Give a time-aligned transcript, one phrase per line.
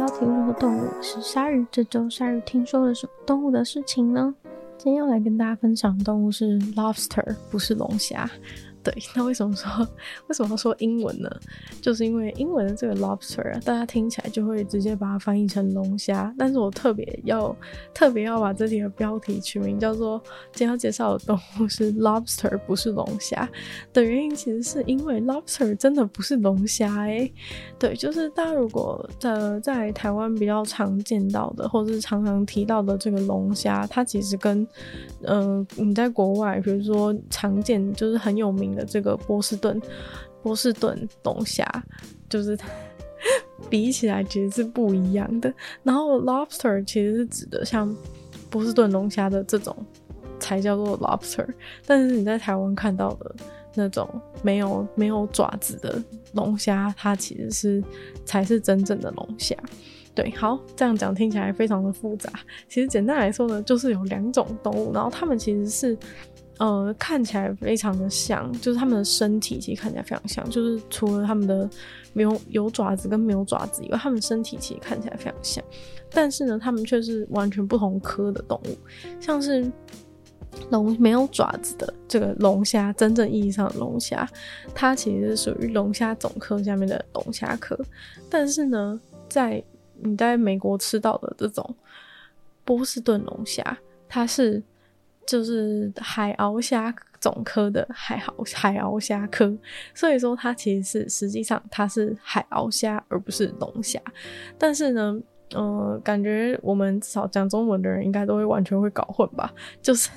[0.00, 1.66] 要听说动物，是鲨鱼。
[1.70, 4.34] 这周鲨鱼听说了什么动物的事情呢？
[4.78, 8.28] 今天要来跟大家分享的动物是 lobster，不是龙虾。
[8.82, 9.86] 对， 那为什么说
[10.28, 11.30] 为什么要说英文呢？
[11.82, 16.34] 就是因为英文的这个 lobster 啊，大家听起来就会直接把它翻译成龙虾。
[16.38, 17.54] 但是我特别要
[17.92, 20.18] 特别要把这里的标题取名叫做
[20.52, 23.46] 今天要介绍的动物是 lobster，不是龙虾
[23.92, 27.30] 的原因，其实是因为 lobster 真的不是龙虾诶。
[27.78, 34.66] 对，就是大家如果呃在台湾比较常见到的，或者是常常提到的这个龙虾，它其实跟
[35.22, 38.69] 呃你在国外，比如说常见就是很有名。
[38.74, 39.80] 的这个波士顿
[40.42, 41.64] 波士顿龙虾，
[42.28, 42.58] 就是
[43.68, 45.52] 比起来其实是不一样的。
[45.82, 47.94] 然后 lobster 其实是指的像
[48.48, 49.76] 波士顿龙虾的这种
[50.38, 51.46] 才叫做 lobster，
[51.86, 53.34] 但是你在台湾看到的
[53.74, 54.08] 那种
[54.42, 56.02] 没有没有爪子的
[56.32, 57.84] 龙虾，它其实是
[58.24, 59.54] 才是真正的龙虾。
[60.14, 62.30] 对，好，这样讲听起来非常的复杂。
[62.68, 65.98] 其实简单来说呢，就是有两种动物，然后它们其实是。
[66.60, 71.66] 呃，看起来非常的像，就是他们的身体其实看起来非常像，就是除了他们的
[72.12, 75.64] 没有有爪子跟没有爪子以外，他们身体其实看起来非常像，
[76.10, 78.76] 但是呢，他们却是完全不同科的动物。
[79.18, 79.72] 像是
[80.68, 84.28] 龙没有爪子的这个龙虾，真正意义上的龙虾，
[84.74, 87.74] 它其实是属于龙虾总科下面的龙虾科。
[88.28, 89.00] 但是呢，
[89.30, 89.64] 在
[89.98, 91.74] 你在美国吃到的这种
[92.66, 94.62] 波士顿龙虾，它是。
[95.26, 99.56] 就是海螯虾总科的海鳌海鳌虾科，
[99.94, 104.00] 所以说它其实是实际上它是海螯虾而不是龙虾。
[104.58, 105.20] 但是呢，
[105.54, 109.52] 嗯、呃，感觉我们至少讲中文的人应该都会完全会搞混吧？
[109.82, 110.08] 就是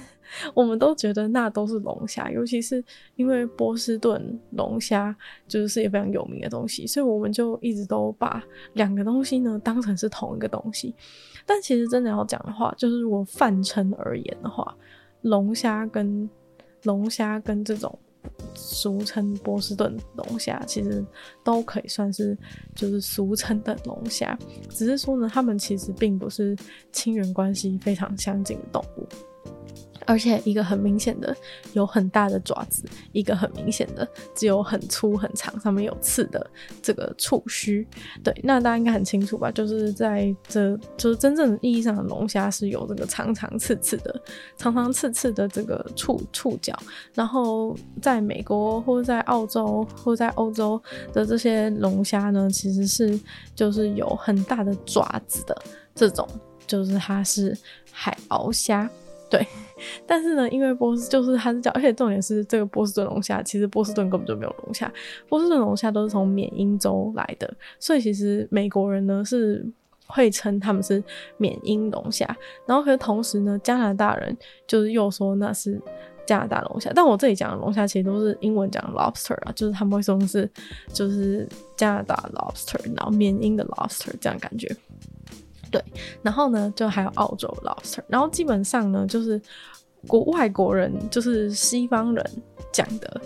[0.54, 2.84] 我们都觉得那都是龙虾，尤其是
[3.16, 5.16] 因为波士顿龙虾
[5.48, 10.96] 就是是一个非常有名的东西，所以我们就一直都把两个东西呢当成是同一个东西。
[11.46, 14.76] 但其实真的要讲的话，就是如果泛称而言的话。
[15.24, 16.30] 龙虾跟
[16.84, 17.98] 龙虾跟这种
[18.54, 21.02] 俗称波士顿龙虾，其实
[21.46, 22.38] 都可以算是
[22.76, 24.38] 就是俗称的龙虾，
[24.70, 26.54] 只是说呢，它们其实并不是
[26.92, 29.08] 亲缘关系非常相近的动物。
[30.06, 31.36] 而且一个很明显的
[31.74, 36.46] 有很大的爪子，一个很明显的只有很粗很长，上面有刺的
[36.82, 37.88] 这个触须。
[38.24, 39.52] 对，那大家应该很清楚吧？
[39.52, 44.22] 就是在这就是真正意义上的龙虾是有这个长长刺刺的、
[44.58, 46.78] 长长刺刺的这个触触角。
[47.14, 50.82] 然后在美国或在澳洲或在欧洲
[51.12, 53.20] 的这些龙虾呢，其实是
[53.56, 55.62] 就是有很大的爪子的
[55.96, 56.28] 这种，
[56.66, 57.58] 就是它是
[57.92, 58.90] 海螯虾。
[59.30, 59.48] 对，
[60.06, 64.92] 但是呢，因为波士就是它是叫，而且重点是这个波士顿龙虾，其实波士顿根本就没有龙虾，
[65.28, 69.66] 波士顿龙虾都是从缅因州来的，所以其实美国人呢是
[70.08, 71.04] 会称他们是
[71.38, 72.26] 缅因龙虾，
[72.66, 75.82] 然后可是同时呢，加拿大人就是又说那是
[76.26, 80.50] 加拿大龙虾，但我这里讲的龙虾其实都是英文讲 lobster 啊，就是他们会说是
[80.94, 84.74] 就是加拿大 lobster，然后缅因的 lobster 这样感觉。
[85.72, 85.84] 对，
[86.22, 89.42] 然后呢，就还有澳洲 lobster，然后基本上呢，就是
[90.08, 92.26] 国外国人，就是西方人
[92.72, 93.22] 讲的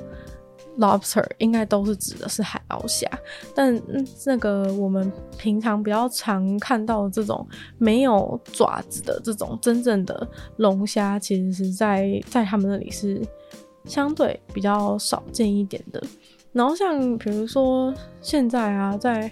[0.78, 3.10] lobster，应该都是指的是海螯虾，
[3.56, 3.82] 但
[4.26, 7.46] 那个我们平常比较常看到的这种
[7.80, 10.28] 没有爪子的这种真正的
[10.58, 13.20] 龙虾，其实是在在他们那里是
[13.86, 16.02] 相对比较少见一点的。
[16.54, 19.32] 然后像比如说现在啊，在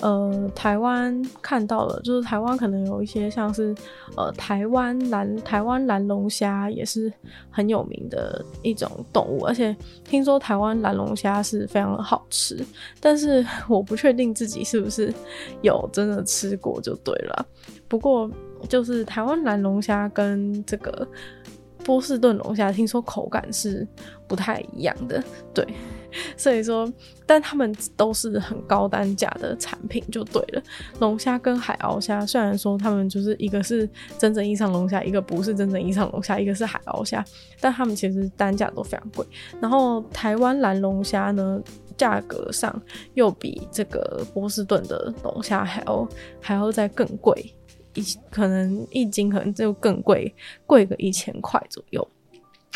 [0.00, 3.74] 呃，台湾看到了，就是台湾可能有一些像是
[4.16, 7.12] 呃，台湾蓝台湾蓝龙虾也是
[7.50, 12.64] 很有名的一种动物，而且听说台湾蓝龙虾是非常的好吃，
[13.00, 15.12] 但是 我不确定自己是不是
[15.60, 17.46] 有真的吃过就对了。
[17.86, 18.28] 不过
[18.68, 21.06] 就是台湾蓝龙虾跟这个
[21.84, 23.86] 波士顿龙虾，听说口感是
[24.26, 25.22] 不太一样的，
[25.54, 25.64] 对。
[26.36, 26.90] 所以说，
[27.26, 30.62] 但他们都是很高单价的产品，就对了。
[31.00, 33.88] 龙虾跟海螯虾，虽然说他们就是一个是
[34.18, 37.24] 真正意义上龙虾，一个不是真正意义上龙虾，一个是海螯虾，
[37.60, 39.26] 但他们其实单价都非常贵。
[39.60, 41.60] 然后台湾蓝龙虾呢，
[41.96, 42.80] 价格上
[43.14, 46.08] 又比这个波士顿的龙虾还要
[46.40, 47.54] 还要再更贵，
[47.94, 50.34] 一可能一斤可能就更贵，
[50.66, 52.06] 贵个一千块左右。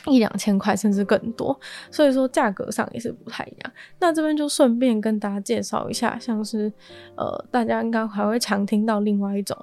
[0.06, 1.58] 一两千块甚至更多，
[1.90, 3.72] 所以说价格上也是不太一样。
[3.98, 6.72] 那这边就顺便跟大家介绍一下，像是
[7.16, 9.56] 呃，大家应该还会常听到另外一种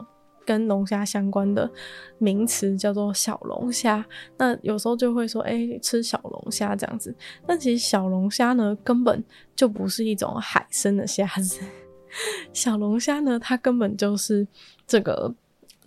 [0.45, 1.69] 跟龙虾相关的
[2.18, 4.06] 名词，叫做小龙虾。
[4.38, 7.16] 那有时候就会说，哎、吃小龙虾这样子。
[7.48, 9.24] 但其实小龙虾呢，根本
[9.56, 11.62] 就不是一种海生的虾子。
[12.51, 14.45] 小龙虾呢，它根本就是
[14.86, 15.34] 这个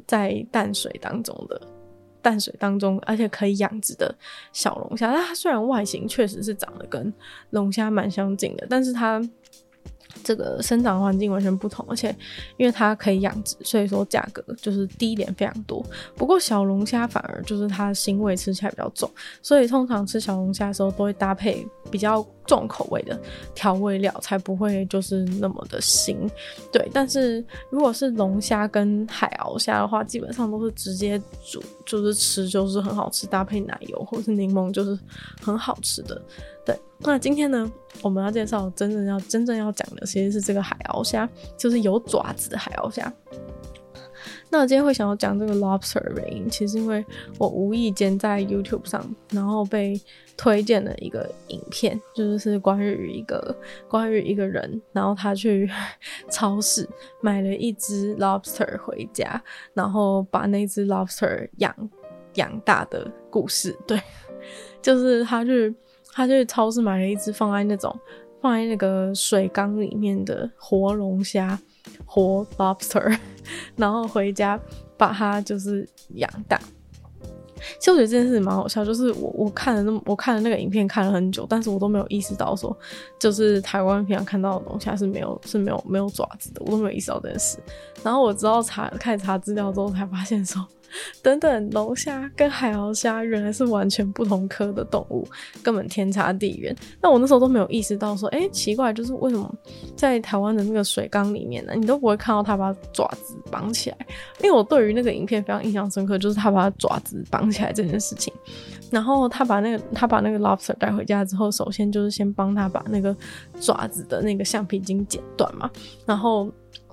[0.07, 1.61] 在淡水当中的
[2.27, 4.13] 淡水当中，而且可以养殖的
[4.53, 5.15] 小龙虾。
[5.15, 7.15] 它虽然外形确实是长得跟
[7.51, 9.23] 龙虾蛮相近的，但是它。
[10.25, 12.15] 这个生长环境完全不同，而且
[12.57, 15.85] 因为它可以养殖，所以说价格就是低廉非常多。
[16.17, 19.11] 不过小龙虾反而就是它腥味吃起来比较重，
[19.43, 23.19] 所以通常吃小龙虾的时候都会搭配比较重口味的
[23.55, 26.17] 调味料，才不会就是那么的腥。
[26.73, 34.99] 对，但是如果是龙虾跟海鳌虾的话，基本上都是直接煮，就是吃就是很好吃，搭配奶油或是柠檬就是
[35.41, 36.21] 很好吃的。
[36.99, 37.71] 那今天呢，
[38.03, 43.13] 我们要介绍真正要真正要讲的，其实是这个海鳌虾，就是有爪子的海鳌虾。
[44.51, 47.05] 那我今天会想要讲这个 lobster 的原因，其实因为
[47.39, 50.01] 我无意间在 YouTube 上，然后被
[50.37, 53.55] 推荐了一个影片，就是是关于一个
[53.89, 55.71] 关于一个人，然后他去
[56.31, 56.89] 超市
[57.21, 59.41] 买了一只 lobster 回家，
[59.75, 61.91] 然后把那只 lobster 养
[62.35, 63.77] 养大的故事。
[63.87, 64.01] 对，
[64.81, 65.73] 就是他去。
[66.17, 67.95] 他去超市买了一只放在那种
[68.41, 71.59] 放在那个水缸里面的活龙虾，
[72.07, 73.15] 活 lobster，
[73.77, 74.59] 然后回家
[74.97, 76.59] 把它就是养大。
[77.79, 82.75] 其实我觉得这件事蛮好笑，就是我我看了那么我看了那个影片看了很久，但是我都没有意识到说，
[83.19, 87.59] 就是台湾平常看到的龙虾是没有是没有没有爪子的，我都没有意识到这件事。
[88.03, 90.67] 然后我知道查开始查资料之后才发现说。
[91.23, 95.27] 等等，龙虾跟海鳌虾原来是完全不同科的动物，
[95.63, 96.75] 根本天差地远。
[97.01, 99.53] 那我那时候都没有意识到，说，哎、奇怪，就是为什么
[99.97, 103.97] 在台湾的那个水缸里面呢，你都不会看到它把爪子绑起来？
[104.43, 108.33] 因为我对于那个影片非常印象深刻，就是他把爪子绑起来这件事情。
[108.91, 113.17] 然后他把那个他把那个 lobster 带回家之后，首先就是先帮他把那个
[113.61, 115.69] 爪子的那个橡皮筋剪断嘛。
[116.05, 116.49] 然后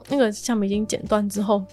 [0.09, 1.63] 那个橡皮筋剪断之后。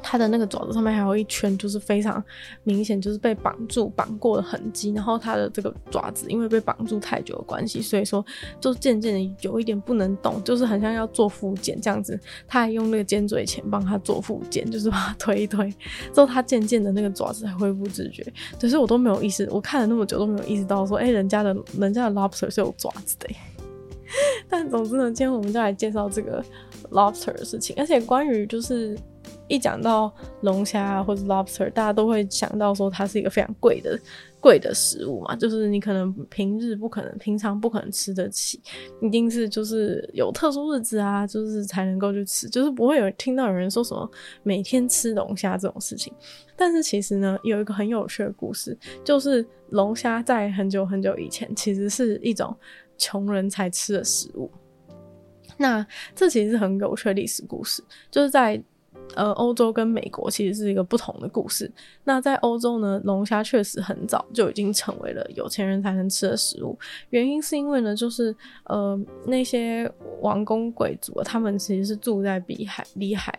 [0.00, 2.22] 它的那个爪子上面还有一圈，就是非常
[2.62, 4.92] 明显，就是被绑住、绑过的痕迹。
[4.92, 8.24] 然后它的这个爪子因为被绑住太久的关系，所以说
[8.60, 12.18] 就渐渐的有一点不能动，就是很像要做复健这样子。
[12.46, 15.68] 他还用那个尖嘴钳帮他做复健，就是把它推一推，
[16.12, 18.24] 之后他渐渐的那个爪子还恢复知觉。
[18.60, 23.28] 可是我都没有意识，我看了那么久都没有意识到说，哎、人家的人家的 lobster 是有爪子的。
[24.48, 26.44] 但总之呢，今天我们就来介绍这个
[26.90, 28.98] lobster 的事情，而且关于就是。
[29.48, 30.12] 一讲到
[30.42, 33.98] 龙虾或者 lobster，大家都会想到说它是一个非常贵的
[34.40, 38.60] 贵的食物嘛，就是你可能平日不可能，平常不可能吃得起，
[39.00, 44.10] 一定是就是有特殊日子啊，就是才能够去吃，就是不会有听到有人说什么
[44.42, 46.12] 每天吃龙虾这种事情。
[46.56, 52.56] 但是其实呢，有一个很有趣的故事，就是龙虾在很久很久以前其实是一种
[52.96, 54.50] 穷人才吃的食物。
[55.58, 58.62] 那这其实是很有趣的历史故事，就是在。
[59.14, 61.70] 呃，欧洲跟美国其实是一个不同的故事。
[62.04, 66.78] 那在欧洲呢，龙虾确实很早就已经成为了有钱人才能吃的食物。
[67.10, 68.34] 原因是因为呢，就是
[68.64, 69.90] 呃那些
[70.20, 73.32] 王公贵族，他们其实是住在比海离海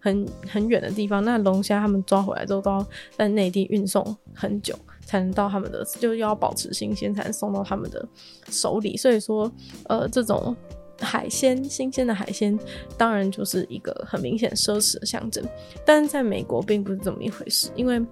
[0.00, 1.22] 很很远的地方。
[1.24, 2.86] 那龙虾他们抓回来之后，都要
[3.16, 4.74] 在内地运送很久，
[5.04, 8.06] 才能到他们的，就要保持新鲜，才能送到他们的
[8.48, 8.96] 手里。
[8.96, 9.50] 所以说，
[9.88, 10.56] 呃，这种。
[11.00, 12.58] 海鲜，新鲜的海鲜，
[12.96, 15.44] 当然就是一个很明显奢侈的象征。
[15.84, 18.04] 但是在美国并不是这么一回事，因为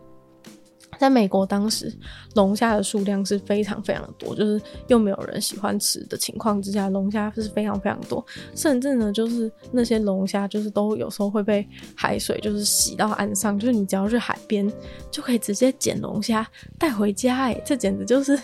[0.98, 1.92] 在美国当时
[2.36, 8.24] 龙虾的数量是非常非常的多，就是又没有人喜欢吃的情况之下，龙虾是非常非常多。
[8.54, 14.72] 甚至呢，就是那些龙虾，就是都有时候会被海水就是洗到岸上，就是你只要去海边
[15.10, 18.38] 就可以直接捡龙虾带回家，哎，这简直就是。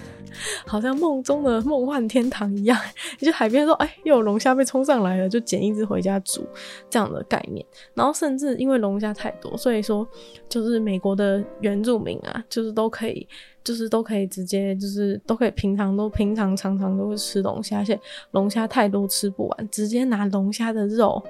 [0.67, 2.79] 好像梦中的梦幻天堂一样，
[3.21, 6.47] 你去海边说，哎、又有龙虾被冲上来了，就捡一只回家煮，
[6.91, 7.65] 这样的概念。
[7.95, 10.07] 然后甚至因为龙虾太多，所以说
[10.49, 13.27] 就是美国的原住民啊，就是都可以，
[13.63, 17.99] 就是都可以直接，就是都可以平常都平常常常都会吃龙虾，而且
[18.33, 21.23] 龙虾太多吃不完，直接拿龙虾的肉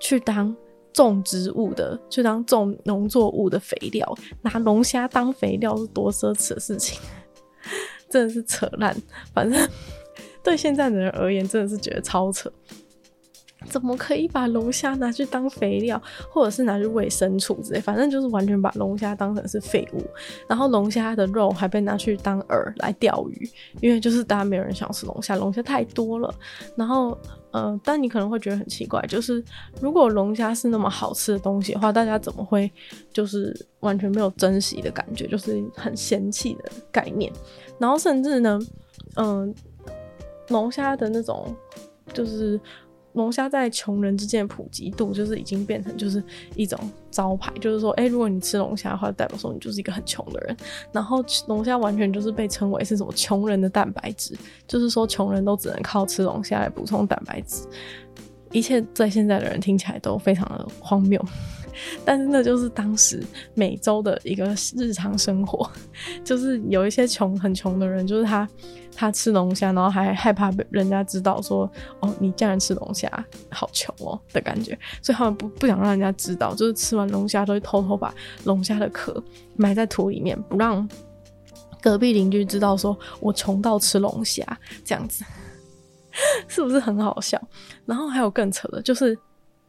[0.00, 0.54] 去当
[0.92, 7.00] 种植物的，去当种农作物的肥料，拿龙虾当肥料是多奢侈的事情。
[8.14, 8.96] 真的是扯烂，
[9.32, 9.68] 反正
[10.40, 12.48] 对现在的人而言，真的是觉得超扯。
[13.74, 16.00] 怎么可以把龙虾拿去当肥料，
[16.30, 17.80] 或者是拿去喂牲畜之类？
[17.80, 20.00] 反正就是完全把龙虾当成是废物。
[20.46, 23.50] 然后龙虾的肉还被拿去当饵来钓鱼，
[23.80, 26.32] 因为就是大家没有人想吃龙虾，龙虾太多了。
[26.76, 27.18] 然后，
[27.50, 29.44] 呃，但你可能会觉得很奇怪，就是
[29.80, 32.70] 如果龙虾是那么好吃的东西的话，大家怎么会
[33.12, 37.32] 就是完全没有珍惜的感觉，就是很嫌弃的概念？
[37.80, 38.56] 然后甚至呢，
[39.16, 39.52] 嗯、
[40.50, 41.52] 龙虾的那种
[42.12, 42.60] 就是
[43.14, 46.22] 龙虾在穷人之间的普及度，就是已经变成就是
[46.54, 46.78] 一种
[47.10, 50.56] 招牌，就是说，哎、如果你吃龙虾的话，代表说你就是一个很穷的人。
[50.92, 57.66] 然后龙虾完全就是被称为是什么穷人的蛋白质，就是说穷人都只能靠吃龙虾来补充蛋白质。
[58.52, 61.20] 一切在现在的人听起来都非常的荒谬。
[62.04, 63.22] 但是那就是当时
[63.54, 64.44] 美洲的一个
[64.76, 65.70] 日常生活，
[66.24, 68.48] 就是有一些穷很穷的人，就是他
[68.94, 73.08] 他吃龙虾，然后还害怕被人家知道说哦，你竟然吃龙虾，
[73.50, 78.14] 好穷哦的感觉，所以他们不不想让人家知道，就是吃完龙虾都会偷偷把
[78.44, 79.22] 龙虾的壳
[79.56, 80.88] 埋在土里面，不让
[81.82, 84.44] 隔壁邻居知道说我穷到吃龙虾
[84.84, 85.24] 这样子，
[86.48, 87.40] 是不是很好笑？
[87.84, 89.18] 然后还有更扯的，就是。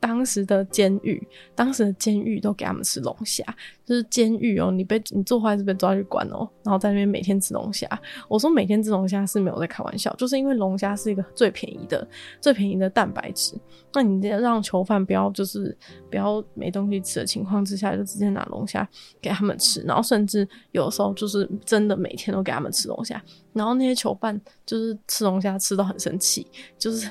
[0.06, 3.44] 当时的监狱，当时的监狱都给他们吃龙虾，
[3.84, 7.90] 就是监狱哦，你被你做坏事被抓去关哦，然后在那边每天吃龙虾。
[8.28, 12.08] 我说每天吃龙虾是没有在开玩笑，就是因为龙虾是一个最便宜的、
[12.40, 13.60] 最便宜的蛋白质。
[13.96, 15.76] 那你让囚犯不要就是
[16.12, 18.88] 不要没东西吃的情况之下，就直接拿龙虾
[19.20, 23.20] 给他们吃，然后甚至有时候就是真的每天都给他们吃龙虾，
[23.54, 26.46] 然后那些囚犯就是吃龙虾吃到很生气，
[26.78, 27.10] 就是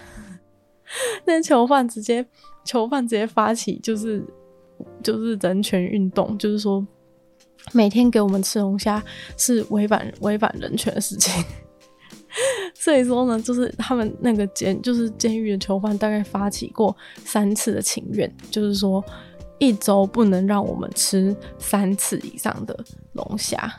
[1.26, 2.24] 那些囚犯直接。
[2.64, 4.24] 囚犯直接发起就是
[5.02, 6.86] 就是人权运动，就是说
[7.72, 9.02] 每天给我们吃龙虾
[9.36, 11.32] 是违反违反人权的事情。
[12.74, 16.94] 所以说呢，就是他们那个监就是监狱的囚犯大概发起过
[17.24, 19.02] 三次的请愿，就是说
[19.58, 22.76] 一周不能让我们吃三次以上的
[23.12, 23.72] 龙虾。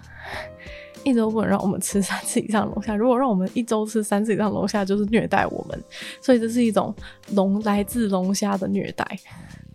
[1.06, 5.80] 一周不能让我们吃三次以上龙虾，如果让我们一周吃三次以上龙虾，就是虐待我们，
[6.20, 6.94] 所以这是一种
[7.34, 9.06] 龙来自龙虾的虐待。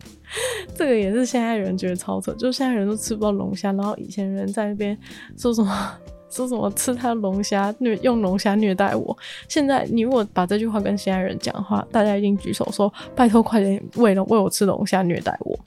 [0.74, 4.96] 这个也是现在人觉得超扯，就是现在人都吃不到龙虾，然后以前人在那边
[5.38, 5.92] 说什么
[6.28, 9.16] 说什么吃他的龙虾虐用龙虾虐待我。
[9.48, 15.58] 现在你如果把这句话跟现在人讲的话，大家一定举手说拜托快点为了为我吃龙虾虐待我。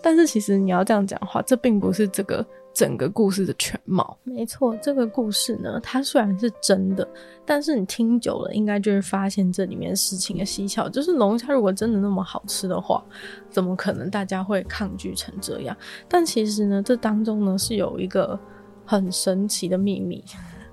[0.00, 2.46] 但是其实你要这样讲的话，这并不是这个。
[2.72, 7.06] 整个故事的全貌，没错，这个故事呢，它虽然是真的，
[7.44, 10.88] 但是你听久了，应该就会发现这里面事情的蹊跷。
[10.88, 13.04] 就是龙虾如果真的那么好吃的话，
[13.50, 15.76] 怎么可能大家会抗拒成这样？
[16.08, 18.38] 但其实呢，这当中呢是有一个
[18.86, 20.24] 很神奇的秘密，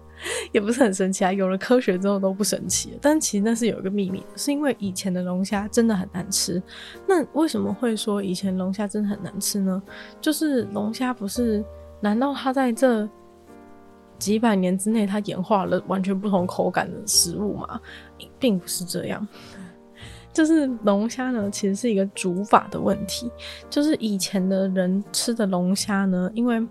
[0.53, 2.97] 也不是很神奇啊，有了科学之后都不神奇了。
[3.01, 6.61] 但其实那是有一个秘密，是因为以前的龙虾真的很难吃。
[7.07, 9.81] 那为什么会说以前龙虾真的很难吃呢？
[10.21, 11.65] 就是龙虾不是。
[11.99, 13.07] 难道它在这
[14.19, 17.79] 几百年之内，它演化了完全不同口感的食物吗？
[18.39, 19.27] 并不是这样。
[20.33, 23.31] 就是龙虾呢，其实是一个煮法的问题。
[23.69, 26.63] 就是以前的人吃的龙虾呢，因为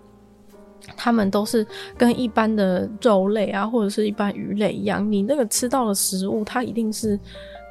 [0.95, 1.65] 他们都是
[1.97, 7.19] 跟一般的肉类啊，或者是一般鱼类一样，你那个吃到的食物，它一定是，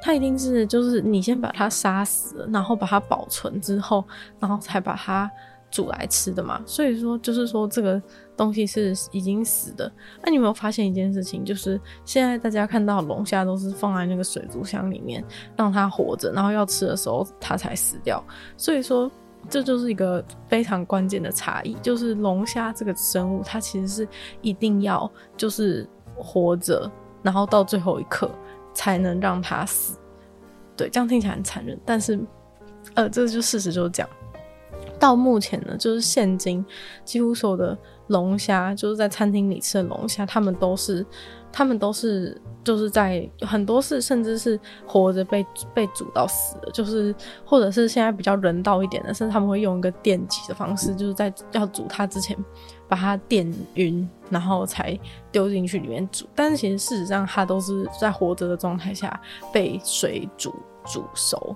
[0.01, 4.03] 它一定是，就是你先把它杀死，然后把它保存之后，
[4.39, 5.29] 然后才把它。
[5.77, 8.01] 煮来吃的嘛，所以说就是说这个
[8.35, 9.91] 东西是已经死的。
[10.23, 15.23] 那、你有没有发现一件事情，就是现在大家看到龙虾都是放在那个水族箱里面
[15.55, 18.23] 让它活着，然后要吃的时候它才死掉。
[18.57, 19.11] 所以说
[19.47, 24.07] 这就是一个非常关键的差异，就是龙虾这个生物它其实是
[24.41, 25.07] 一定要
[25.37, 26.91] 就是活着，
[27.21, 28.31] 然后到最后一刻
[28.73, 29.99] 才能让它死。
[30.75, 32.19] 对，这样听起来很残忍，但是
[32.95, 34.09] 呃，这就事实就是这样。
[34.99, 36.65] 到目前呢，就是现今
[37.05, 37.77] 几乎所有的
[38.07, 41.05] 龙虾，就是在餐厅里吃的龙虾，他们都是，
[41.51, 47.13] 他们都是，就是在很多是甚至是活着被被煮到死的，就是
[47.45, 52.37] 或者是现在比较人道一点的，甚至他们会用一个电击的方式，就是在要煮它之前
[52.87, 54.97] 把它电晕，然后才
[55.31, 56.25] 丢进去里面煮。
[56.33, 59.19] 但是其实事实上，它都是在活着的状态下
[59.53, 61.55] 被水煮煮熟，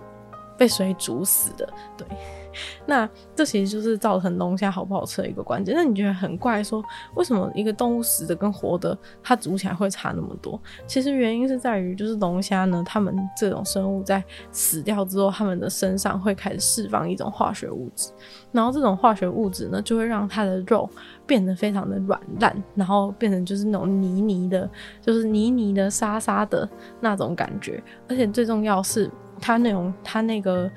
[0.57, 1.67] 被水煮死的，
[1.97, 2.05] 对。
[2.85, 5.75] 那这其实就是造成龙虾好不好吃的一个关键。
[5.75, 6.83] 那你觉得很怪，说
[7.15, 10.59] 为什么一个动物死的跟活的，它煮起来会差那么多？
[10.85, 18.11] 其实原因是在于，就是龙虾呢，它们这种生物在死掉之后，它们的身上会开始释放一种化学物质，
[18.51, 20.89] 然后这种化学物质呢，就会让它的肉
[21.25, 24.69] 变得非常的软烂，然后变成就是那种泥泥的，
[25.01, 26.67] 就是泥泥的、沙沙的
[26.99, 27.81] 那种感觉。
[28.07, 30.69] 而且最重要是，它那种它那个。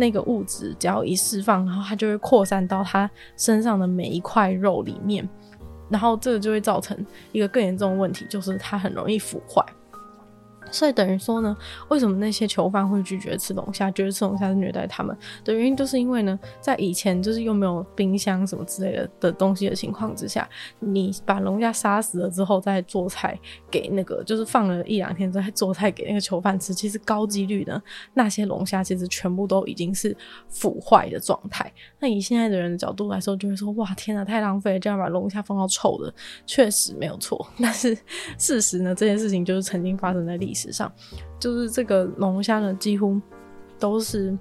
[0.00, 5.28] 那个物质只要一释放，然后它就会扩散到它身上的每一块肉里面，
[5.88, 9.64] 然后这个就会造成一个更严重的问题，就是它很容易腐坏。
[10.70, 11.56] 所以等于说呢，
[11.88, 20.48] 为什么那些囚犯会拒绝吃龙虾，觉得吃龙虾是虐待他们的原因，就是因为呢，在以前就是又没有冰箱什么之类的的东西的情况之下，
[20.78, 23.38] 你把龙虾杀死了之后再做菜
[23.70, 27.82] 给那个，就是放了一两天再做菜给那个囚犯吃，其实高几率呢，
[28.14, 30.16] 那些龙虾其实全部都已经是
[30.48, 31.72] 腐坏的状态。
[31.98, 36.12] 那以现在的人的角度来说，就会说哇天哪，太浪费了，这样把龙虾放到臭的，
[36.46, 37.44] 确实没有错。
[37.60, 37.96] 但是
[38.38, 40.59] 事实呢，这件事情就是曾经发生在历史。
[40.60, 40.92] 史上，
[41.38, 43.20] 就是这个龙虾呢，几乎
[43.78, 44.36] 都是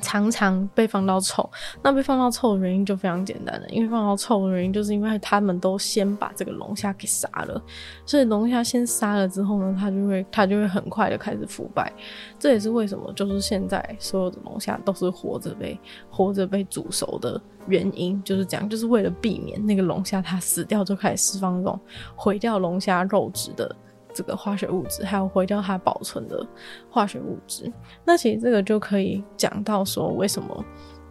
[0.00, 1.48] 常常被放到臭。
[1.82, 7.62] 那被放到臭的原因就非常简单了，因为放到臭的原因，就是因为他们都先把这个龙虾给杀了。
[8.04, 11.92] 所以龙虾先杀了之后呢，它就会它就会很快的开始腐败。
[12.38, 15.78] 这也是为什么，就是现在所有的龙虾都是活着被
[16.10, 21.78] 活着被煮熟的原因，就是这样，就是为了避免那个龙虾它死掉就开始释放这种
[22.16, 23.76] 毁掉龙虾肉质的。
[24.14, 26.46] 这个化学物质，还有毁掉它保存的
[26.88, 27.70] 化学物质，
[28.04, 30.64] 那其实这个就可以讲到说，为什么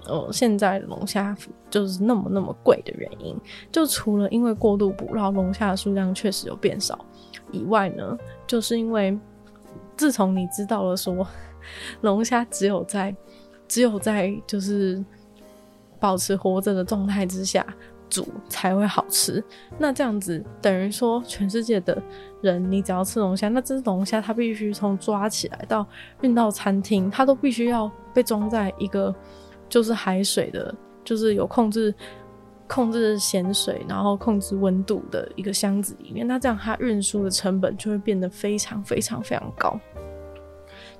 [0.07, 1.35] 呃现在龙虾
[1.69, 3.37] 就是那么那么贵的原因，
[3.71, 6.97] 就除了因为过度捕捞，龙虾的数量确实有变少
[7.51, 8.17] 以外呢，
[8.47, 9.19] 就是因为
[9.97, 11.27] 自从你知道了说，
[12.01, 13.15] 龙虾只有在
[13.67, 15.03] 只有在就是
[15.99, 17.65] 保持活着的状态之下。
[18.13, 19.43] 煮才会好吃，
[19.79, 21.99] 那这样子等于说，全世界的
[22.41, 25.83] 人，你只要吃龙虾，那这只龙虾它必须从抓起来到
[26.21, 29.13] 运到餐厅，它都必须要被装在一个
[29.67, 31.91] 就是海水的，就是有控制
[32.67, 36.27] 控制咸水，然后控制温度的一个箱子里面。
[36.27, 39.79] 那这样它运输的成本就会变得非常非常非常高。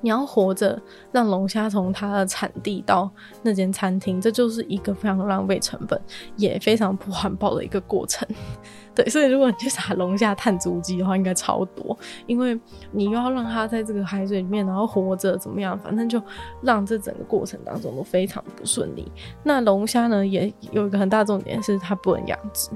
[0.03, 0.77] 你要活着
[1.13, 3.09] 让龙虾从它的产地到
[3.41, 5.99] 那间餐厅，这就是一个非常浪费成本，
[6.35, 8.27] 也非常不环保的一个过程。
[8.93, 12.59] 对，所以如果你去打龙虾碳足迹的话，应该超多，因为
[12.91, 16.21] 你又要让它在这个海水里面，然后活着怎么样，反正就
[16.61, 19.09] 让这整个过程当中都非常不顺利。
[19.41, 22.69] 那龙虾呢，也有一个很大重点是它不能养殖。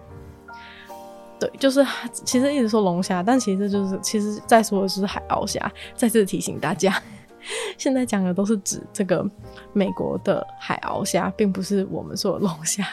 [1.39, 5.71] 对，就是其实一直说龙虾，但其实就是其实在说的是海螯虾。
[5.95, 7.01] 再次提醒大家。
[7.77, 9.25] 现在讲的都是指这个
[9.71, 12.85] 美国的海螯虾，并不是我们说的龙虾。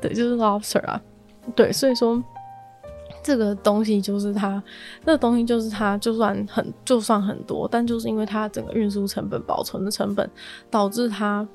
[0.00, 1.00] 对，就是 lobster 啊。
[1.54, 2.20] 对，所以说
[3.22, 4.60] 这个东西就是它，
[5.04, 10.28] 这个东西就是它，就算很就算很多，但就是因为它整个运输成本、保存的成本，
[10.68, 11.46] 导致它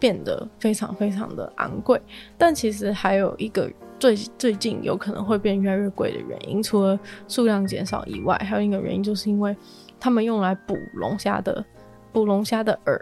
[0.00, 2.00] 变得非常非常的昂贵。
[2.36, 9.56] 但其实还有一个最最近有可能会变越来越贵的原因，除了数量减少以外，还有一个原因就是因为。
[10.00, 11.64] 他们用来捕龙虾的，
[12.12, 13.00] 捕龙虾的饵，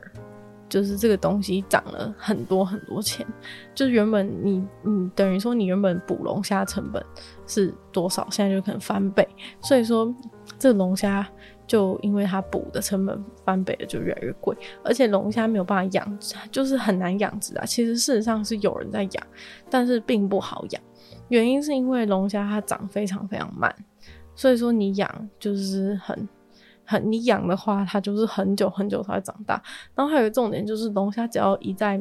[0.69, 3.27] 就是这个东西涨了很多很多钱。
[3.75, 7.05] 就是原本你你等于说你原本捕龙虾成本
[7.45, 9.27] 是多少，现在就可能翻倍。
[9.61, 10.15] 所以说
[10.61, 11.27] 这龙虾
[11.73, 14.55] 就因为它捕的成本翻倍了，就越来越贵。
[14.85, 17.65] 而且龙虾没有办法养殖，就是很难养殖啊。
[17.65, 19.27] 其实事实上是有人在养，
[19.71, 20.83] 但是并不好养。
[21.29, 23.75] 原因是因为龙虾它长非常非常慢，
[24.35, 26.29] 所以说你养就是很。
[26.85, 29.55] 很，你养的话，它就是很久很久才会长大。
[29.95, 31.97] 然后还有一个重点就是，龙虾只要一在，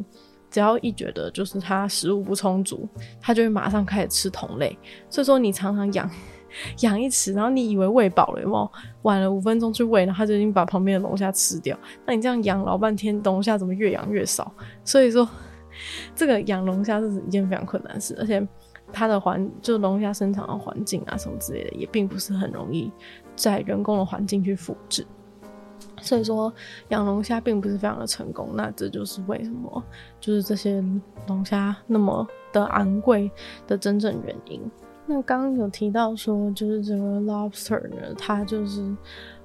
[0.49, 2.89] 只要一觉得就是它食物不充足，
[3.21, 4.77] 它就会马上开始吃同类。
[5.07, 6.09] 所以说，你常常养
[6.81, 8.71] 养一池，然后你以为喂饱了，有没有？
[9.03, 11.77] 晚了五分钟去喂，然后它就已经把旁边的龙虾吃掉。
[12.05, 14.51] 那你这样养老半天，龙虾怎么越养越少？
[14.83, 15.27] 所以说，
[16.15, 18.45] 这个养龙虾是一件非常困难的事，而且
[18.93, 22.91] 它的环，就是龙虾生长的环境啊什么之类的，也并不是很容易。
[23.33, 25.07] 在人工的环境去复制，
[26.01, 26.53] 所以说
[26.89, 28.49] 养龙虾并不是非常的成功。
[28.53, 29.83] 那这就是为什么，
[30.19, 30.83] 就是这些
[31.27, 33.31] 龙虾那么的昂贵
[33.65, 34.61] 的真正原因。
[35.11, 38.95] 那刚刚有提到说，就是这个 lobster 呢，它就是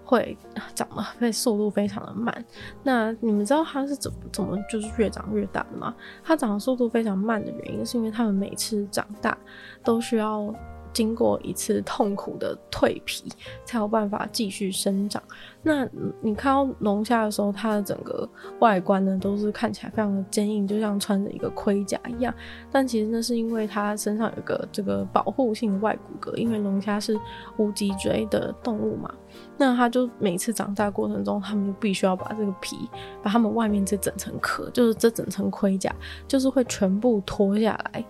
[0.05, 0.39] 会
[0.75, 2.45] 长得非速度非常的慢。
[2.85, 5.93] 那你们知道它是怎么怎么就是越长越大的吗？
[6.23, 9.37] 它长的速度非常慢的原因，是因为它们每次长大
[9.83, 10.55] 都需要。
[10.97, 13.31] 经过一次痛苦的蜕皮，
[13.67, 15.23] 才有办法继续生长。
[15.63, 15.87] 那
[16.23, 18.27] 你看到龙虾的时候，它的整个
[18.61, 22.33] 外观呢，都是看起来非常的坚硬，就像穿着一个盔甲一样。
[22.73, 27.15] 但其实那是因为它身上有个这个保护性的外骨骼，因为龙虾是
[27.59, 29.13] 无脊椎的动物嘛。
[29.59, 32.89] 那它就每次长大过程中，它们就必须要把这个皮，
[33.23, 35.95] 把它们外面这整层壳，就是这整层盔甲，
[36.27, 38.03] 就是会全部脱下来。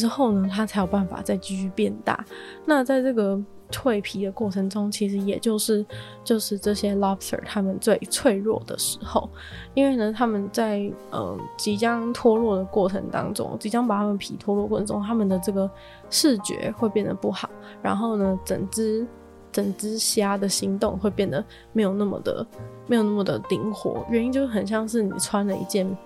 [0.00, 2.24] 之后呢，它才有办法再继续变大。
[2.64, 5.86] 那在这个蜕皮的过程中，其实也就是
[6.24, 9.30] 就是这些 lobster 它们最脆弱的时候，
[9.72, 15.70] 因为呢，它们在呃即将脱落的过程当中，即将把它们皮脱落过程中，它们的这个
[16.10, 17.48] 视觉会变得不好，
[17.80, 19.06] 然后呢，整只
[19.52, 22.44] 整只虾的行动会变得没有那么的
[22.88, 24.04] 没有那么的灵活。
[24.10, 25.96] 原因就很像是你穿了一件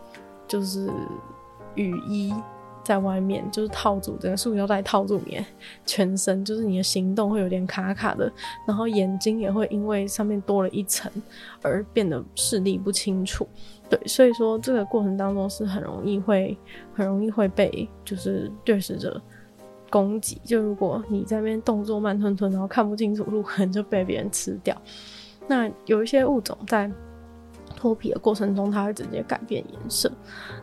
[0.46, 0.90] 就是
[1.74, 2.34] 雨衣。
[2.88, 5.44] 在外面就是套住整个塑胶袋套住你
[5.84, 8.32] 全身，就是你的行动会有点卡卡的，
[8.66, 11.12] 然后眼睛也会因为上面多了一层
[11.60, 13.46] 而变得视力不清楚。
[13.90, 16.56] 对，所以说这个过程当中是很容易会
[16.94, 19.20] 很容易会被就是掠食者
[19.90, 20.40] 攻击。
[20.42, 24.74] 就如果你在那边动作慢吞吞，然后看不清楚路，可能就被别人吃掉。
[25.46, 26.90] 那有一些物种在
[27.78, 30.10] 脱皮的过程中，它会直接改变颜色。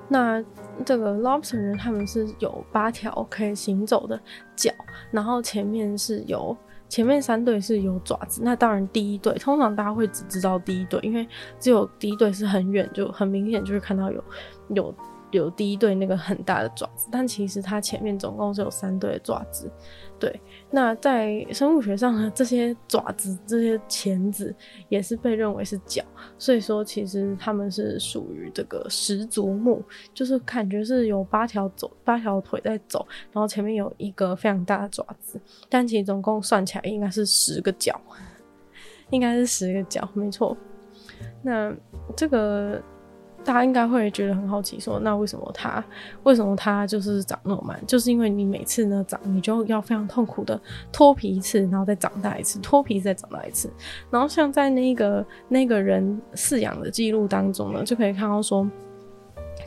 [0.10, 0.44] 那
[0.86, 4.20] 这个 lobster 呢，它们是有八条可以行走的
[4.56, 4.70] 脚，
[5.12, 6.56] 然后前面是有
[6.90, 8.42] 前面三对是有爪子。
[8.44, 11.26] 那当然第一对，通常大家会只知道第一对，因为
[11.60, 14.24] 只有第一对是很远，就很明显就会看到有
[14.70, 14.94] 有。
[15.32, 19.70] 有第一对那个很大的爪子，但其实它前面总共是有三对爪子。
[20.18, 20.40] 对，
[20.72, 24.56] 那在生物学上呢，这些爪子、这些钳子
[24.88, 26.02] 也是被认为是脚，
[26.38, 29.84] 所以说其实它们是属于这个十足目，
[30.14, 38.00] 就是感觉是有八条走、八条腿在走，然后前面有一个非常大的爪子，但其实总共算起来应该是十个脚，
[39.10, 40.56] 应该是十个脚，没错。
[41.42, 41.76] 那
[42.16, 42.82] 这个。
[43.46, 45.84] 大家应该会觉得很好奇，说那为什么它
[46.24, 47.80] 为什么它就是长那么慢？
[47.86, 50.60] 就是因为你每次呢长，你就要非常痛苦的
[50.92, 53.72] 脱皮一次，然后再长大一次，脱皮再长大一次。
[54.10, 58.68] 然后像在那个那个人饲养的记录当中呢，就可以看到说。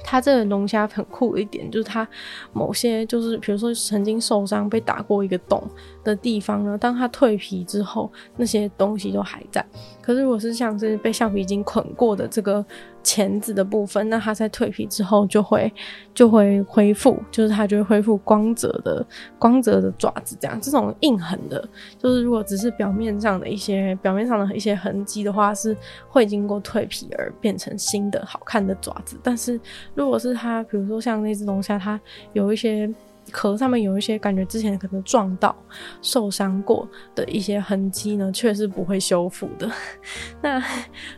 [0.04, 2.06] 它这个龙虾很酷一点，就是它
[2.52, 5.62] 某些就是比如说曾经受伤被打过一个洞
[6.02, 9.64] 的地方呢，当它蜕皮之后，那些东西都还在。
[10.00, 12.64] 可是如果是像是被橡皮筋捆过的这个
[13.08, 15.72] 钳子的部分，那它在蜕皮之后就会
[16.12, 19.06] 就会恢复，就是它就会恢复光泽的
[19.38, 20.60] 光泽的爪子这样。
[20.60, 21.66] 这种印痕的，
[21.98, 25.74] 就是如果只是表面上的一些表面上的一些痕迹的话，是
[26.10, 29.58] 会经过蜕皮而变成新的好看的爪子，但是。
[29.94, 32.00] 如果是它，比如说像那只龙虾，它
[32.32, 32.92] 有一些
[33.32, 35.54] 壳上面有一些感觉之前可能撞到、
[36.02, 39.70] 受伤过的一些痕迹呢，却是不会修复的。
[40.42, 40.62] 那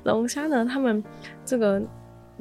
[0.04, 1.02] 龙虾呢，它们
[1.44, 1.82] 这个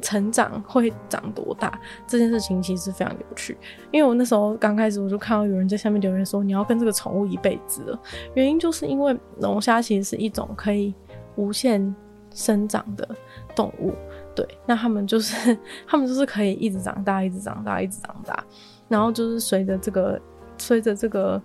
[0.02, 1.80] 成长会长多大？
[2.08, 3.58] 这件事情其实非常有趣，
[3.92, 8.00] 因为我那时候刚开始我就看到有人在下面留言说，你要跟这个宠物一辈子了。
[8.34, 10.94] 原因就是因为龙虾其实是一种可以
[11.36, 11.94] 无限
[12.34, 13.08] 生长的
[13.56, 13.94] 动物。
[14.36, 18.42] 对，那他们就是，他们就是可以一直长大，一直长大，一直长大，
[18.90, 20.20] 然后就是随着这个，
[20.58, 21.42] 随着这个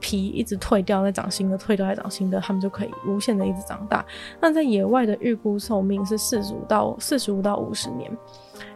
[0.00, 4.04] 皮一直退掉，再长新的，退掉再长新的，他们就可以无限的一直长大。
[4.40, 8.10] 那在野外的预估寿命是四十五到四十五到五十年。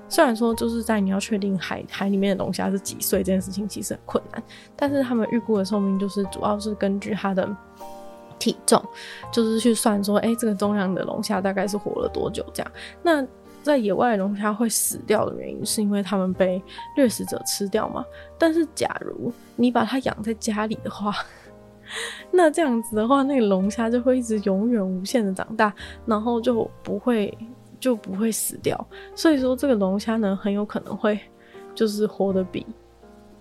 [0.08, 4.42] 虽然说就是在你要确定海海里面的龙虾是几岁这件事情其实很困难，
[4.76, 7.48] 但是他们预估的寿命就是主要是根据它的
[8.38, 8.82] 体重，
[9.32, 12.72] 就是去算说，哎、这个重量的龙虾大概是活了多久这样。
[13.02, 13.26] 那
[13.62, 16.60] 在野外龙虾会死掉的原因，是因为它们被
[16.96, 18.04] 掠食者吃掉吗？
[18.36, 21.14] 但是假如你把它养在家里的话，
[22.32, 25.72] 那这样子的话，那个龙虾就会一直永远无限的长大，
[26.04, 27.32] 然后就不会
[27.78, 28.86] 就不会死掉。
[29.14, 31.20] 所以说，这个龙虾呢，很有可能会
[31.72, 32.66] 就是活得比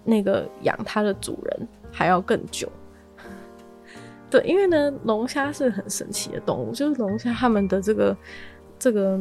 [0.03, 2.71] 那个养它的主人还要更久。
[4.29, 8.15] 对，因为呢，龙虾是很神奇的动物，就是龙虾它们的这个
[8.77, 9.19] 这个。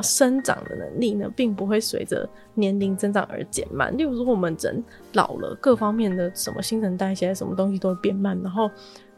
[0.00, 3.96] 生长的能力呢，并不会随着年龄增长而减慢。
[3.96, 8.70] 例如说，我们人老了，各方面的什么新陈代谢、什么东西都会变慢，然后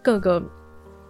[0.02, 0.42] 各个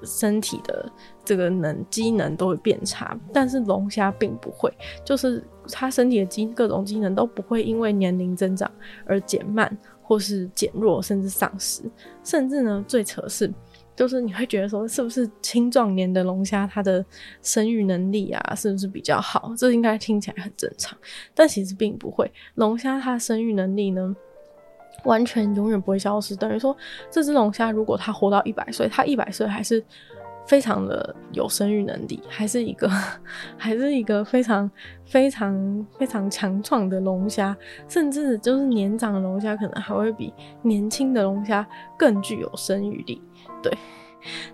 [0.02, 0.90] 身体的
[1.24, 3.18] 这个能机能都会变差。
[3.32, 4.72] 但是龙虾并不会，
[5.04, 8.70] 就是它身体的机各种机能都不会因为年龄增长
[9.06, 11.82] 而减慢，或是减弱，甚至丧失。
[12.22, 13.50] 甚至呢，最扯是。
[13.96, 17.04] 就是你会觉得说，是不是青壮年的龙虾它的
[17.42, 19.52] 生育能力啊，是不是比较好？
[19.56, 20.98] 这应该听起来很正常，
[21.34, 22.30] 但其实并不会。
[22.56, 24.14] 龙虾它的生育能力呢，
[25.04, 26.34] 完全永远不会消失。
[26.34, 26.76] 等于说，
[27.10, 29.82] 这只龙虾如果它活到一百岁，它一百岁还是
[30.46, 32.88] 非常的有生育能力，还是一个
[33.56, 34.70] 还是一个非常
[35.04, 37.56] 非常非常强壮的龙虾，
[37.88, 41.66] 甚至就是年长的龙虾可能还会比年轻的龙虾
[41.98, 43.22] 更具有生育力。
[43.62, 43.72] 对，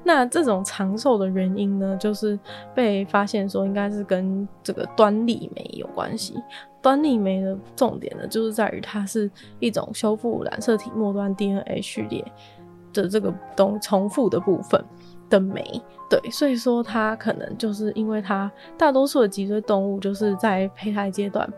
[0.05, 2.39] 那这种长寿的原因呢，就是
[2.75, 6.35] 被发现说应该是跟这个端粒酶有关系。
[6.83, 12.25] 端粒酶的重点呢，就是在于它是一种修复染色体末端 DNA 序列
[12.93, 14.83] 的这个东重复的部分
[15.31, 15.81] 的酶。
[16.11, 21.49] 对，所以说它可能就是因为它大多数的脊椎动物就是在胚胎阶段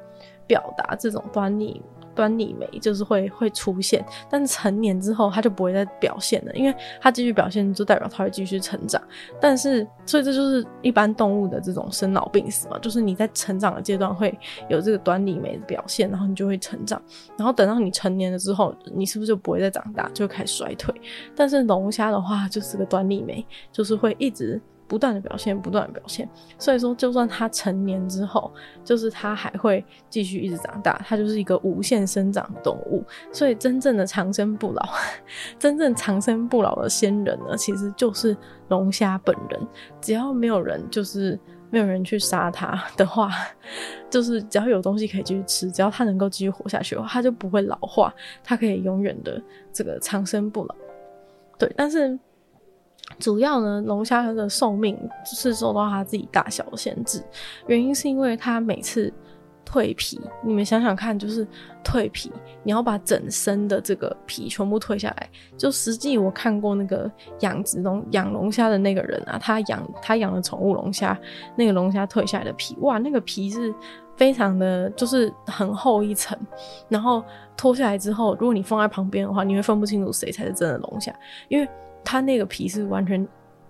[0.47, 1.83] 表达这种端倪。
[2.15, 9.01] 端倪酶就是会会出现，但是成年之后它就不会再表现了，因为它继续表现就代表它会继续成长。
[9.41, 14.37] 但是所以这就是一般动物的这种生老病死嘛，就是你在成长的阶段会
[14.69, 17.01] 有这个端倪酶的表现，然后你就会成长，
[17.37, 20.95] 然后等到你成年了之后，你是不是就不会再长大，就开始衰退？
[21.35, 24.61] 但是龙虾的话就是个端倪酶，就是会一直。
[24.89, 28.53] 不断的表现，不断的表现，所以说，就算它成年之后，
[28.85, 33.03] 就是它还会继续一直长大，它就是一个无限生长的动物。
[33.33, 34.89] 所以，真正的长生不老，
[35.59, 38.37] 真正长生不老的仙人呢，其实就是
[38.69, 39.67] 龙虾本人。
[40.01, 41.39] 只要没有人，就是
[41.71, 43.31] 没有人去杀它的话，
[44.11, 48.13] 就是只要有东西可以继续吃，只要它能够继续活下去的话，它就不会老化，
[48.45, 49.43] 它可以永远的
[49.73, 50.75] 这个长生不老。
[51.59, 52.19] 对，但是。
[53.19, 57.23] 主要呢，龙虾它的寿命是受到它自己大小的限制，
[57.67, 59.13] 原因是因为它每次
[59.67, 61.47] 蜕皮，你们想想看，就是
[61.85, 65.29] 蜕皮，你要把整身的这个皮全部蜕下来。
[65.57, 67.11] 就实际我看过那个
[67.41, 71.17] 养殖龙养龙虾的那个人啊，他养他养的宠物龙虾，
[71.57, 73.75] 那个龙虾蜕下来的皮，哇，那个皮是
[74.17, 76.37] 非常的，就是很厚一层，
[76.89, 77.23] 然后
[77.57, 81.15] 脱下来之后，如果你放在旁边的话，你会分不清楚谁才是真的龙虾，
[81.49, 81.69] 因为。
[82.05, 83.27] 它那个皮是完全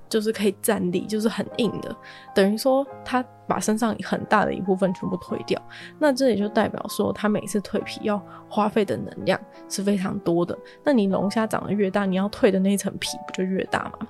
[0.09, 1.97] 就是可以站立，就是很硬的，
[2.35, 5.61] 等于说它把身上很大的一部分全部蜕掉。
[5.99, 10.57] 那这也就代表说，它每次蜕皮要花费的能量是非常多的。
[10.85, 14.07] 那你龙虾长得越大，你要蜕的那一层皮不就越大吗？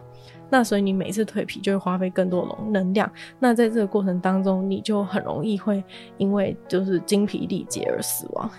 [0.50, 3.10] 那所以你每次蜕皮就会花费更多的能量。
[3.38, 5.82] 那在这个过程当中，你就很容易会
[6.18, 8.50] 因为就是精疲力竭而死亡。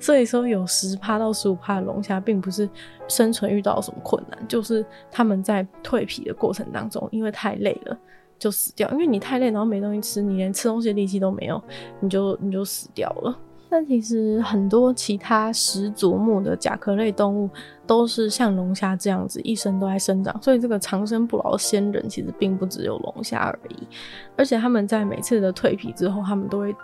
[0.00, 2.68] 所以说，有十趴到十五趴的龙虾，并不是
[3.08, 7.98] 生存遇到什么困难，就是他们在蜕皮的过程当中，因为太累了
[8.38, 8.90] 就死掉。
[8.90, 11.62] 因为你太累，然后没东西吃，你连吃东西的力气都没有，
[12.00, 13.38] 你就你就死掉了。
[13.72, 17.48] 但其实很多其他食足目的甲壳类动物
[17.86, 23.88] 都是像龙虾这样子，一生都在生长，所以这个长生不老的仙人其实并不只有龙虾而已。
[24.36, 26.76] 而且他们在每次的蜕皮之后，他们都会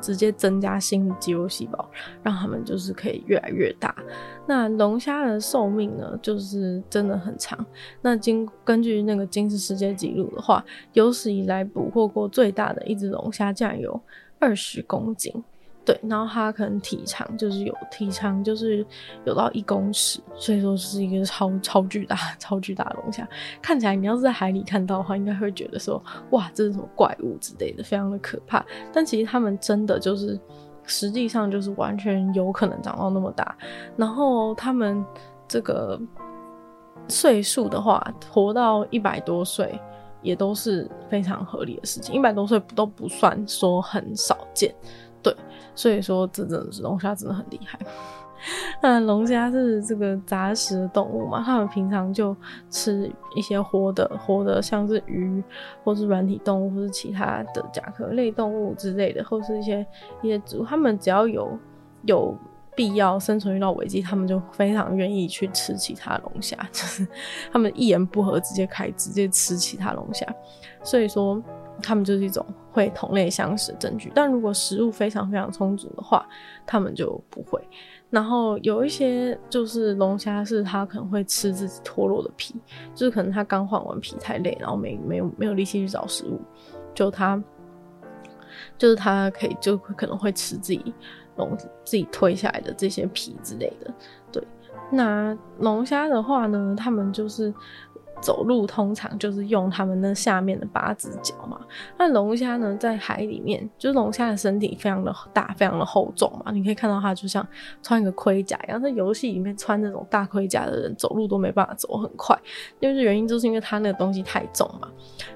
[0.00, 1.86] 直接增加新的肌肉细胞，
[2.22, 3.94] 让他们就是可以越来越大。
[4.46, 7.62] 那龙虾的寿命呢，就是真的很长。
[8.00, 14.00] 那经根据那个金氏世界纪录的话，有史以来捕获过最大的一只龙虾，竟然有
[14.38, 15.44] 二十公斤。
[15.90, 18.86] 对，然后它可能体长就是有体长就是
[19.24, 23.28] 有到一公尺，所以说是一个超超巨大、超巨大的龙虾。
[23.60, 26.00] 看起来你要是在海里看到的话，应该会觉得说
[26.30, 28.64] 哇，这是什么怪物之类的，非常的可怕。
[28.92, 30.38] 但其实它们真的就是
[30.84, 33.56] 实际上就是完全有可能长到那么大。
[33.96, 35.04] 然后它们
[35.48, 36.00] 这个
[37.08, 39.76] 岁数的话，活到一百多岁
[40.22, 44.72] 也都是非常合理的事情，一百多岁都不算说很少见。
[45.74, 47.78] 所以说这真的是龙虾真的很厉害。
[48.82, 52.34] 那龙虾是这个杂食动物嘛，它们平常就
[52.70, 55.44] 吃一些活的，活的像是鱼，
[55.84, 59.86] 或是软体动物，或是其他的甲壳类动物之类的，或是一些
[60.22, 60.64] 一些植物。
[60.64, 61.50] 它们只要有
[62.06, 62.34] 有
[62.74, 67.06] 必要生存遇到危机，它们就非常愿意去吃其他龙虾，就是
[67.52, 70.26] 它们一言不合直接开直接吃其他龙虾。
[70.82, 71.42] 所以说。
[71.80, 76.26] 他们就是一种会同类相食的证据，但如果食物非常非常充足的话，
[76.66, 77.60] 他们就不会。
[78.10, 82.54] 然后有一些就是龙虾，是它可能会吃自己脱落的皮，
[82.94, 86.40] 就是可能它刚换完皮太累，然后没没有没有力气去找食物，
[86.94, 87.42] 就它
[88.76, 90.94] 就是它可以就可能会吃自己
[91.36, 93.94] 龙自己蜕下来的这些皮之类的。
[94.32, 94.42] 对，
[94.90, 97.52] 那龙虾的话呢，他们就是。
[98.20, 101.58] 走路通常就是用它们那下面的八只脚嘛。
[101.98, 106.52] 那龙虾呢，在海里面，就是龙虾的身体非常的大，非常的厚重嘛。
[106.52, 107.46] 你可以看到它就像
[107.82, 108.80] 穿一个盔甲一样。
[108.80, 112.38] 在游戏里面穿那种大盔甲的人，走路都没办法走很快，
[112.80, 114.88] 就是原因就是因为它那个东西太重嘛。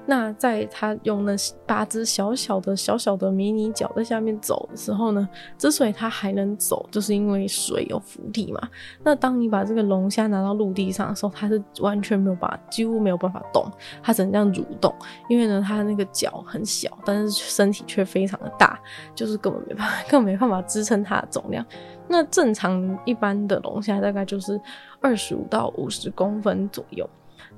[0.05, 8.61] 那在它用那八只小小的、小小的迷你脚在下面走的时候呢，之所以它还能走，就是因为水有浮力嘛。
[9.03, 12.59] 那当你把这个龙虾拿到陆地上的时候，它是完全没有办法。
[12.75, 13.65] 几乎没有办法动，
[14.03, 14.93] 它只能这样蠕动，
[15.29, 18.77] 因为呢，它那个脚很小，但是身体却非常的大，
[19.15, 21.65] 就是根本没办法，根本没办法支撑它的重量。
[22.09, 24.59] 那正常一般的龙虾大概就是
[24.99, 27.09] 二十五到五十公分左右。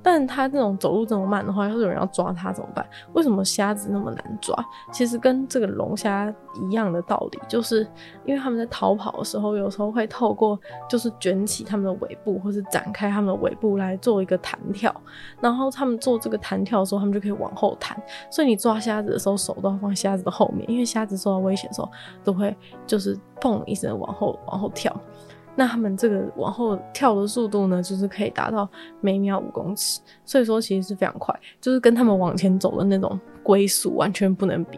[0.09, 2.87] 但它这种走路这么慢的话，要是有人要抓它怎么办？
[3.11, 4.55] 为什么虾子那么难抓？
[4.89, 7.85] 其实跟这个龙虾一样的道理，就是
[8.23, 14.95] 因为他们在逃跑的时候，有时候会透过就是卷起他们的尾部，或是展开他们的尾部来做一个弹跳，
[15.41, 18.01] 然后他们做这个弹跳的时候，他们就可以往后弹。
[18.31, 21.91] 所以你抓虾子的时候，手都要放虾子的后面，因为虾子受到危险的时候，
[22.23, 24.95] 都会就是砰一声往后往后跳。
[25.57, 28.69] 那他们这个往后跳的速度呢，就是可以达到
[29.01, 34.77] 每秒五公尺，所以说其实是非常快，就是跟他们往前走的那种龟速完全不能比。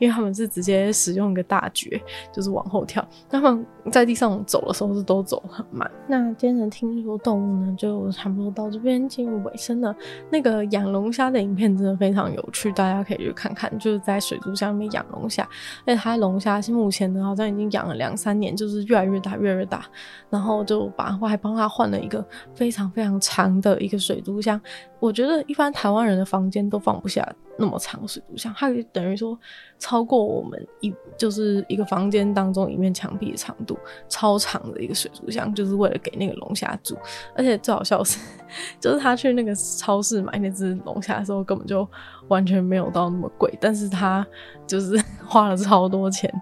[0.00, 3.06] 因为他们是直接使用一个大绝，就是往后跳。
[3.28, 5.88] 他们在地上走的时候是都走很慢。
[6.08, 9.94] 那今天的听说动物呢，就差不多到这边进入尾声了。
[10.30, 13.70] 那个养龙虾的影片真的非常有趣，大家可以去看看。
[13.78, 15.48] 就是在水族箱里面养龙虾，
[15.86, 19.84] 而且它龙虾是目前呢好像已经养了两三年，就是越来越大，越来越大。
[20.30, 24.60] 然后就把我还帮他换了一个非常非常长的一个水族箱。
[24.98, 27.26] 我觉得一般台湾人的房间都放不下。
[27.58, 29.38] 那么长的水族箱，它等于说
[29.80, 33.76] 超过我们一就是一个房间当中一面墙壁的长度，
[34.08, 36.96] 超长的一个水族箱，就是为了给那个龙虾住。
[37.34, 38.18] 而且最好笑是，
[38.78, 41.88] 就是他去那个超市买那只龙虾的时候，根本就
[42.28, 44.24] 完全没有到那么贵，但是他
[44.66, 46.32] 就是 花了超多钱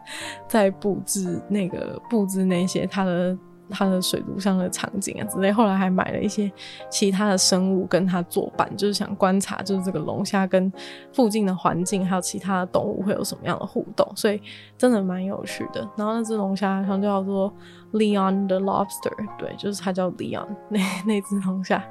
[0.46, 3.38] 在布置那个布置那些他的。
[3.70, 6.50] 它的水族箱的场景啊之类，后来还买了一些
[6.90, 10.72] 其他的生物跟它作伴，就是想观察，就是这个龙虾跟
[11.12, 14.40] 附近的环境还有其他的动物会有什么样的互动，所以
[14.76, 15.80] 真的蛮有趣的。
[15.96, 17.52] 然后那只龙虾好像叫做
[17.92, 21.82] Leon the Lobster，对，就是它叫 Leon， 那那只龙虾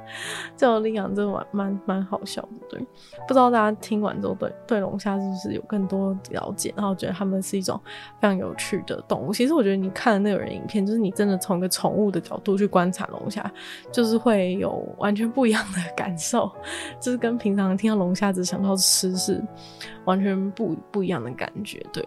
[0.56, 2.48] 叫 Leon，真的蛮蛮蛮好笑的。
[2.68, 2.80] 对，
[3.26, 7.80] 不知道大家听完之后对对龙虾是不是有更多了解，然后觉得他们是一种
[8.20, 9.32] 非常有趣的动物。
[9.32, 13.50] 其实我觉得你看的那个人影片，就是你真的从一个宠物的角度去观察龙虾，
[13.90, 16.50] 就是会有完全不一样的感受，
[17.00, 19.42] 就是跟平常听到龙虾只想到吃是
[20.04, 21.84] 完全不不一样的感觉。
[21.92, 22.06] 对，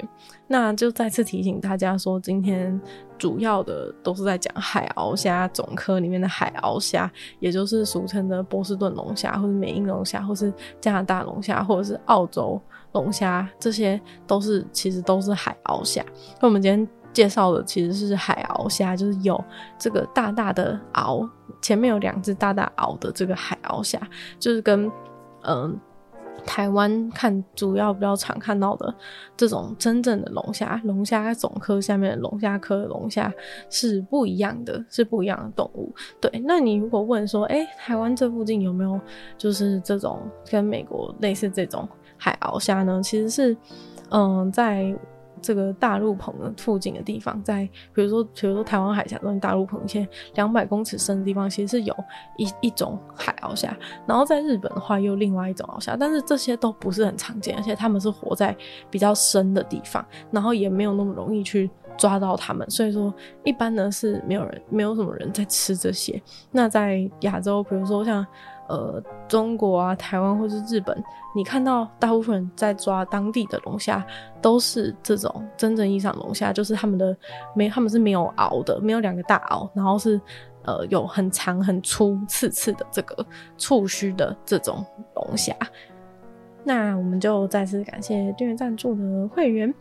[0.52, 2.80] 那就再次提醒大家说，今天。
[3.18, 7.08] 主要的都是在讲海螯虾总科里面的海螯虾，
[7.40, 12.60] 也就是俗称的波士顿龙虾，或者美瑛龙虾，或是加拿大龙虾，或者是澳洲
[12.94, 16.04] 龙虾，这些都是其实都是海螯虾。
[16.42, 19.40] 那我们今天介绍的其实是海螯虾，就是有
[19.78, 21.30] 这个大大的螯，
[21.62, 24.02] 前面有两只大大螯的这个海螯虾，
[24.40, 24.92] 就是跟
[25.44, 25.80] 嗯。
[26.46, 28.94] 台湾看主要比较常看到的
[29.38, 33.32] 这种真正的龙虾，龙虾总科下面的龙虾科的龙虾
[33.70, 35.94] 是不一样的，是不一样的动物。
[36.20, 39.00] 对，那你如果问说，哎、台湾这附近有没有
[39.38, 43.02] 就是这种跟美国类似这种海鳌虾呢？
[43.04, 43.58] 其实是，
[44.10, 44.96] 嗯，在。
[45.42, 51.96] 这个大陆棚的附近的地方，在比如说，比如说台湾海峡中大陆棚一些两百公尺深的地方，其实是有
[52.38, 53.76] 一一种海鳌虾。
[54.06, 58.56] 然后在日本的话，又另外一种鳌虾，但是这些都不是很常见，而且他们是活在
[58.90, 66.22] 比较深的地方，然后也没有那么容易去抓到它们，所以说一般呢是没有人，没有什么人在吃这些。
[66.52, 68.26] 那在亚洲，比如说像。
[68.72, 71.04] 呃，中国啊，台湾或是日本，
[71.36, 74.06] 你看到大部分人在抓当地的龙虾，
[74.42, 77.14] 都是这种真正意义上龙虾，就是他们的
[77.54, 80.22] 没，他们是没有螯的，没有两个大螯，然后是
[80.64, 83.26] 呃有很长很粗刺刺的这个
[83.58, 85.54] 触须的这种龙虾。
[86.64, 89.74] 那我们就再次感谢订阅赞助的会员。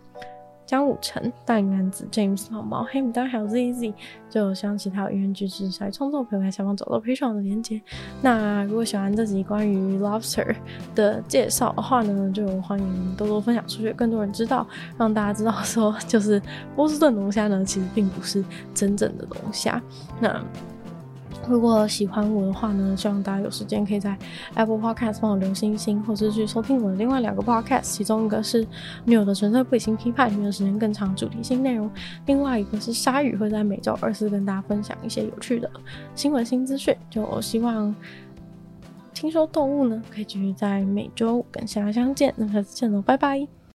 [0.71, 3.93] 江武成、大龄男子 James、毛毛、黑牡丹还有 ZZ，
[4.29, 7.83] 就希望其他有意愿支持来创作朋友在下方找到 Patreon 的链接。
[8.23, 10.55] 那如果喜欢这集关于 Lobster
[10.95, 14.65] 的介绍的话呢，就欢迎多多分享出去，更多人知道，
[14.97, 16.41] 让大家知道说，就是
[16.77, 19.83] 波士顿龙虾呢，其实并不是真正的龙虾。
[20.21, 20.41] 那。
[21.51, 24.17] 如果喜欢我的话呢，希望大家有时间可以在
[24.55, 28.67] Apple Podcast 帮我留星星，或是去收听我的另外两个 Podcast，其中一个是
[29.05, 31.91] 女友的纯粹不理性批判，里面时间更长，主题性内容；
[32.27, 35.69] 另外一个是鲨鱼，会在每周二四跟大家分享一些有趣的
[36.15, 36.97] 新闻新资讯。
[37.11, 37.95] 就我希望
[39.13, 43.60] 听说动物呢，可以继续在每周五跟大家相见，那下次见喽，拜拜。